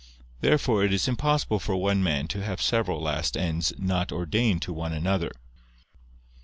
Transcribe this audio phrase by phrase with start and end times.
[0.39, 4.73] Therefore it is impossible for one man to have several last ends not ordained to
[4.73, 5.31] one another.